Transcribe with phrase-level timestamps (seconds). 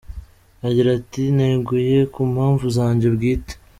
[0.67, 3.53] Agira ati “Neguye ku mpamvu zanje bwite.